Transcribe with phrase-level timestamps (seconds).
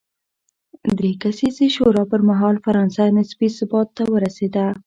[0.97, 4.65] درې کسیزې شورا پر مهال فرانسه نسبي ثبات ته ورسېده.